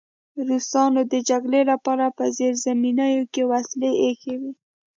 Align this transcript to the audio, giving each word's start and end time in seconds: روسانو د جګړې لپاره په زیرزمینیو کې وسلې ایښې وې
روسانو 0.47 1.01
د 1.13 1.13
جګړې 1.29 1.61
لپاره 1.71 2.05
په 2.17 2.23
زیرزمینیو 2.37 3.23
کې 3.33 3.41
وسلې 3.51 3.91
ایښې 4.03 4.35
وې 4.41 4.51